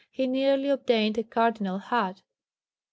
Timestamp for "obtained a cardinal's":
0.67-1.83